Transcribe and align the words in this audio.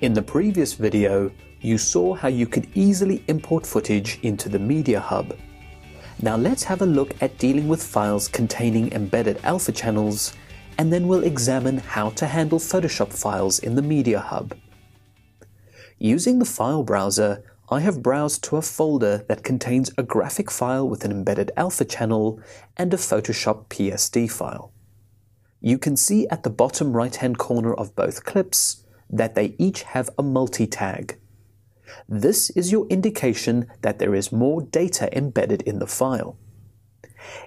In 0.00 0.12
the 0.12 0.22
previous 0.22 0.72
video, 0.72 1.30
you 1.60 1.78
saw 1.78 2.14
how 2.14 2.26
you 2.26 2.48
could 2.48 2.66
easily 2.74 3.22
import 3.28 3.64
footage 3.64 4.18
into 4.22 4.48
the 4.48 4.58
Media 4.58 4.98
Hub. 4.98 5.36
Now 6.20 6.36
let's 6.36 6.64
have 6.64 6.82
a 6.82 6.86
look 6.86 7.14
at 7.22 7.38
dealing 7.38 7.68
with 7.68 7.80
files 7.80 8.26
containing 8.26 8.92
embedded 8.92 9.38
alpha 9.44 9.70
channels, 9.70 10.34
and 10.78 10.92
then 10.92 11.06
we'll 11.06 11.22
examine 11.22 11.78
how 11.78 12.10
to 12.10 12.26
handle 12.26 12.58
Photoshop 12.58 13.12
files 13.12 13.60
in 13.60 13.76
the 13.76 13.82
Media 13.82 14.18
Hub. 14.18 14.56
Using 15.98 16.40
the 16.40 16.44
file 16.44 16.82
browser, 16.82 17.44
I 17.70 17.78
have 17.78 18.02
browsed 18.02 18.42
to 18.44 18.56
a 18.56 18.62
folder 18.62 19.24
that 19.28 19.44
contains 19.44 19.92
a 19.96 20.02
graphic 20.02 20.50
file 20.50 20.88
with 20.88 21.04
an 21.04 21.12
embedded 21.12 21.52
alpha 21.56 21.84
channel 21.84 22.40
and 22.76 22.92
a 22.92 22.96
Photoshop 22.98 23.66
PSD 23.68 24.28
file. 24.28 24.72
You 25.60 25.78
can 25.78 25.96
see 25.96 26.26
at 26.28 26.42
the 26.42 26.50
bottom 26.50 26.94
right 26.94 27.14
hand 27.14 27.38
corner 27.38 27.72
of 27.72 27.94
both 27.94 28.24
clips 28.24 28.83
that 29.10 29.34
they 29.34 29.54
each 29.58 29.82
have 29.82 30.10
a 30.18 30.22
multi-tag. 30.22 31.18
This 32.08 32.50
is 32.50 32.72
your 32.72 32.86
indication 32.88 33.66
that 33.82 33.98
there 33.98 34.14
is 34.14 34.32
more 34.32 34.62
data 34.62 35.14
embedded 35.16 35.62
in 35.62 35.78
the 35.78 35.86
file. 35.86 36.36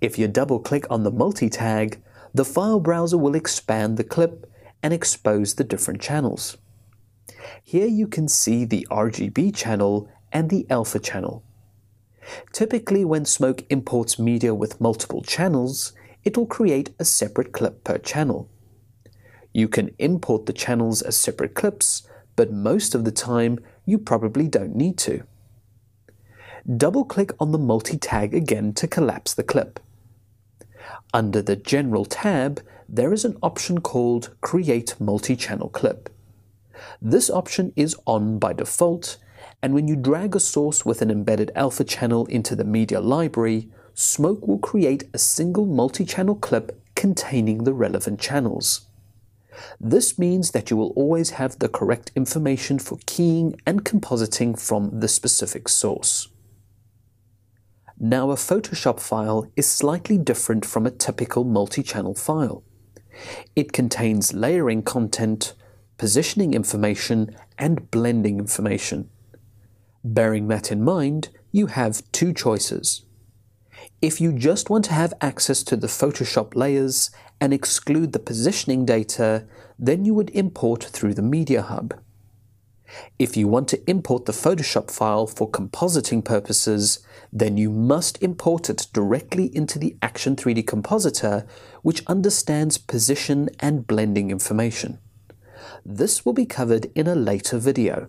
If 0.00 0.18
you 0.18 0.28
double 0.28 0.60
click 0.60 0.86
on 0.90 1.02
the 1.02 1.10
multi-tag, 1.10 2.02
the 2.34 2.44
file 2.44 2.80
browser 2.80 3.18
will 3.18 3.34
expand 3.34 3.96
the 3.96 4.04
clip 4.04 4.50
and 4.82 4.92
expose 4.92 5.54
the 5.54 5.64
different 5.64 6.00
channels. 6.00 6.56
Here 7.62 7.86
you 7.86 8.06
can 8.06 8.28
see 8.28 8.64
the 8.64 8.86
RGB 8.90 9.54
channel 9.54 10.08
and 10.32 10.50
the 10.50 10.66
alpha 10.70 10.98
channel. 10.98 11.42
Typically 12.52 13.04
when 13.04 13.24
Smoke 13.24 13.64
imports 13.70 14.18
media 14.18 14.54
with 14.54 14.80
multiple 14.80 15.22
channels, 15.22 15.92
it 16.24 16.36
will 16.36 16.46
create 16.46 16.90
a 16.98 17.04
separate 17.04 17.52
clip 17.52 17.84
per 17.84 17.98
channel. 17.98 18.50
You 19.58 19.66
can 19.66 19.92
import 19.98 20.46
the 20.46 20.52
channels 20.52 21.02
as 21.02 21.16
separate 21.16 21.54
clips, 21.54 22.06
but 22.36 22.52
most 22.52 22.94
of 22.94 23.04
the 23.04 23.10
time 23.10 23.58
you 23.84 23.98
probably 23.98 24.46
don't 24.46 24.76
need 24.76 24.96
to. 24.98 25.24
Double-click 26.76 27.32
on 27.40 27.50
the 27.50 27.58
multi-tag 27.58 28.34
again 28.34 28.72
to 28.74 28.86
collapse 28.86 29.34
the 29.34 29.42
clip. 29.42 29.80
Under 31.12 31.42
the 31.42 31.56
General 31.56 32.04
tab, 32.04 32.62
there 32.88 33.12
is 33.12 33.24
an 33.24 33.36
option 33.42 33.80
called 33.80 34.32
Create 34.42 34.94
Multi-Channel 35.00 35.70
Clip. 35.70 36.08
This 37.02 37.28
option 37.28 37.72
is 37.74 37.96
on 38.06 38.38
by 38.38 38.52
default, 38.52 39.16
and 39.60 39.74
when 39.74 39.88
you 39.88 39.96
drag 39.96 40.36
a 40.36 40.40
source 40.54 40.86
with 40.86 41.02
an 41.02 41.10
embedded 41.10 41.50
alpha 41.56 41.82
channel 41.82 42.26
into 42.26 42.54
the 42.54 42.62
media 42.62 43.00
library, 43.00 43.68
Smoke 43.92 44.46
will 44.46 44.60
create 44.60 45.10
a 45.12 45.18
single 45.18 45.66
multi-channel 45.66 46.36
clip 46.36 46.80
containing 46.94 47.64
the 47.64 47.74
relevant 47.74 48.20
channels. 48.20 48.87
This 49.80 50.18
means 50.18 50.50
that 50.50 50.70
you 50.70 50.76
will 50.76 50.92
always 50.96 51.30
have 51.30 51.58
the 51.58 51.68
correct 51.68 52.10
information 52.14 52.78
for 52.78 52.98
keying 53.06 53.60
and 53.66 53.84
compositing 53.84 54.58
from 54.58 55.00
the 55.00 55.08
specific 55.08 55.68
source. 55.68 56.28
Now 58.00 58.30
a 58.30 58.36
Photoshop 58.36 59.00
file 59.00 59.50
is 59.56 59.66
slightly 59.66 60.18
different 60.18 60.64
from 60.64 60.86
a 60.86 60.90
typical 60.90 61.42
multi-channel 61.44 62.14
file. 62.14 62.62
It 63.56 63.72
contains 63.72 64.32
layering 64.32 64.82
content, 64.82 65.54
positioning 65.96 66.54
information, 66.54 67.34
and 67.58 67.90
blending 67.90 68.38
information. 68.38 69.10
Bearing 70.04 70.46
that 70.48 70.70
in 70.70 70.84
mind, 70.84 71.30
you 71.50 71.66
have 71.66 72.02
two 72.12 72.32
choices. 72.32 73.04
If 74.00 74.20
you 74.20 74.32
just 74.32 74.70
want 74.70 74.84
to 74.84 74.92
have 74.92 75.12
access 75.20 75.64
to 75.64 75.76
the 75.76 75.88
Photoshop 75.88 76.54
layers 76.54 77.10
and 77.40 77.52
exclude 77.52 78.12
the 78.12 78.20
positioning 78.20 78.86
data, 78.86 79.44
then 79.76 80.04
you 80.04 80.14
would 80.14 80.30
import 80.30 80.84
through 80.84 81.14
the 81.14 81.22
Media 81.22 81.62
Hub. 81.62 81.98
If 83.18 83.36
you 83.36 83.48
want 83.48 83.66
to 83.68 83.90
import 83.90 84.26
the 84.26 84.32
Photoshop 84.32 84.92
file 84.92 85.26
for 85.26 85.50
compositing 85.50 86.24
purposes, 86.24 87.00
then 87.32 87.56
you 87.56 87.70
must 87.70 88.22
import 88.22 88.70
it 88.70 88.86
directly 88.92 89.54
into 89.54 89.80
the 89.80 89.96
Action 90.00 90.36
3D 90.36 90.64
Compositor, 90.64 91.44
which 91.82 92.06
understands 92.06 92.78
position 92.78 93.48
and 93.58 93.84
blending 93.84 94.30
information. 94.30 95.00
This 95.84 96.24
will 96.24 96.34
be 96.34 96.46
covered 96.46 96.86
in 96.94 97.08
a 97.08 97.16
later 97.16 97.58
video. 97.58 98.08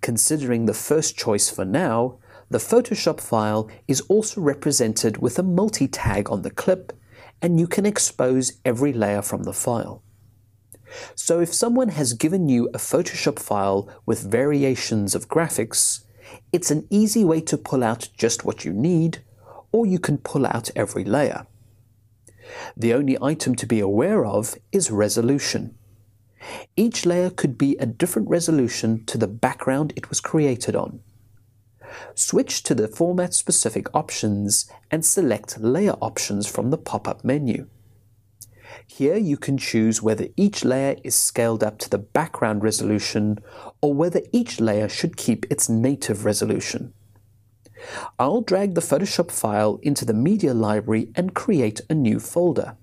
Considering 0.00 0.66
the 0.66 0.74
first 0.74 1.16
choice 1.16 1.50
for 1.50 1.64
now, 1.64 2.19
the 2.50 2.58
Photoshop 2.58 3.20
file 3.20 3.70
is 3.86 4.00
also 4.02 4.40
represented 4.40 5.18
with 5.18 5.38
a 5.38 5.42
multi-tag 5.42 6.30
on 6.30 6.42
the 6.42 6.50
clip 6.50 6.92
and 7.40 7.60
you 7.60 7.68
can 7.68 7.86
expose 7.86 8.54
every 8.64 8.92
layer 8.92 9.22
from 9.22 9.44
the 9.44 9.52
file. 9.52 10.02
So 11.14 11.40
if 11.40 11.54
someone 11.54 11.90
has 11.90 12.12
given 12.12 12.48
you 12.48 12.68
a 12.74 12.78
Photoshop 12.78 13.38
file 13.38 13.88
with 14.04 14.28
variations 14.28 15.14
of 15.14 15.28
graphics, 15.28 16.04
it's 16.52 16.72
an 16.72 16.88
easy 16.90 17.24
way 17.24 17.40
to 17.42 17.56
pull 17.56 17.84
out 17.84 18.08
just 18.16 18.44
what 18.44 18.64
you 18.64 18.72
need, 18.72 19.22
or 19.70 19.86
you 19.86 20.00
can 20.00 20.18
pull 20.18 20.44
out 20.44 20.70
every 20.74 21.04
layer. 21.04 21.46
The 22.76 22.92
only 22.92 23.16
item 23.22 23.54
to 23.54 23.66
be 23.66 23.78
aware 23.78 24.26
of 24.26 24.56
is 24.72 24.90
resolution. 24.90 25.76
Each 26.74 27.06
layer 27.06 27.30
could 27.30 27.56
be 27.56 27.76
a 27.76 27.86
different 27.86 28.28
resolution 28.28 29.04
to 29.06 29.16
the 29.16 29.28
background 29.28 29.92
it 29.94 30.08
was 30.08 30.20
created 30.20 30.74
on. 30.74 31.00
Switch 32.14 32.62
to 32.64 32.74
the 32.74 32.88
format 32.88 33.34
specific 33.34 33.94
options 33.94 34.70
and 34.90 35.04
select 35.04 35.60
layer 35.60 35.96
options 36.00 36.46
from 36.46 36.70
the 36.70 36.78
pop-up 36.78 37.24
menu. 37.24 37.66
Here 38.86 39.16
you 39.16 39.36
can 39.36 39.58
choose 39.58 40.02
whether 40.02 40.28
each 40.36 40.64
layer 40.64 40.96
is 41.04 41.14
scaled 41.14 41.62
up 41.62 41.78
to 41.78 41.90
the 41.90 41.98
background 41.98 42.62
resolution 42.62 43.38
or 43.80 43.94
whether 43.94 44.22
each 44.32 44.60
layer 44.60 44.88
should 44.88 45.16
keep 45.16 45.46
its 45.50 45.68
native 45.68 46.24
resolution. 46.24 46.92
I'll 48.18 48.42
drag 48.42 48.74
the 48.74 48.80
Photoshop 48.80 49.30
file 49.30 49.78
into 49.82 50.04
the 50.04 50.14
media 50.14 50.54
library 50.54 51.10
and 51.14 51.34
create 51.34 51.80
a 51.88 51.94
new 51.94 52.20
folder. 52.20 52.76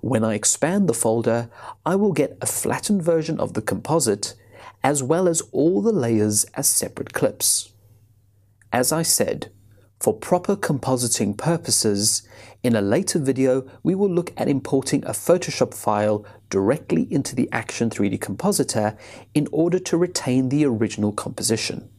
When 0.00 0.24
I 0.24 0.34
expand 0.34 0.88
the 0.88 0.94
folder, 0.94 1.50
I 1.84 1.96
will 1.96 2.12
get 2.12 2.38
a 2.40 2.46
flattened 2.46 3.02
version 3.02 3.38
of 3.40 3.54
the 3.54 3.62
composite 3.62 4.34
as 4.82 5.02
well 5.02 5.28
as 5.28 5.42
all 5.52 5.82
the 5.82 5.92
layers 5.92 6.44
as 6.54 6.66
separate 6.66 7.12
clips. 7.12 7.72
As 8.72 8.92
I 8.92 9.02
said, 9.02 9.50
for 9.98 10.14
proper 10.14 10.54
compositing 10.56 11.36
purposes, 11.36 12.22
in 12.62 12.76
a 12.76 12.80
later 12.80 13.18
video 13.18 13.68
we 13.82 13.94
will 13.94 14.08
look 14.08 14.32
at 14.36 14.48
importing 14.48 15.04
a 15.04 15.10
Photoshop 15.10 15.74
file 15.74 16.24
directly 16.50 17.12
into 17.12 17.34
the 17.34 17.48
Action 17.52 17.90
3D 17.90 18.20
Compositor 18.20 18.96
in 19.34 19.48
order 19.50 19.78
to 19.80 19.96
retain 19.96 20.48
the 20.48 20.64
original 20.64 21.12
composition. 21.12 21.90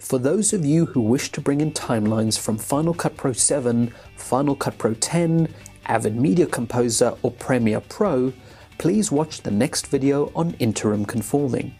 For 0.00 0.18
those 0.18 0.52
of 0.52 0.64
you 0.64 0.86
who 0.86 1.02
wish 1.02 1.30
to 1.32 1.40
bring 1.40 1.60
in 1.60 1.72
timelines 1.72 2.38
from 2.38 2.56
Final 2.58 2.94
Cut 2.94 3.16
Pro 3.16 3.32
7, 3.32 3.92
Final 4.16 4.56
Cut 4.56 4.78
Pro 4.78 4.94
10, 4.94 5.52
Avid 5.86 6.16
Media 6.16 6.46
Composer 6.46 7.14
or 7.22 7.30
Premiere 7.30 7.80
Pro, 7.80 8.32
please 8.78 9.12
watch 9.12 9.42
the 9.42 9.50
next 9.50 9.86
video 9.88 10.32
on 10.34 10.54
interim 10.58 11.04
conforming. 11.04 11.74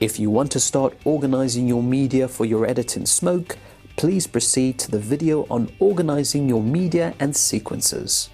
If 0.00 0.18
you 0.18 0.30
want 0.30 0.50
to 0.52 0.60
start 0.60 0.96
organizing 1.04 1.68
your 1.68 1.82
media 1.82 2.28
for 2.28 2.44
your 2.44 2.66
edit 2.66 2.96
in 2.96 3.06
Smoke, 3.06 3.56
please 3.96 4.26
proceed 4.26 4.78
to 4.80 4.90
the 4.90 4.98
video 4.98 5.46
on 5.50 5.72
organizing 5.78 6.48
your 6.48 6.62
media 6.62 7.14
and 7.20 7.36
sequences. 7.36 8.30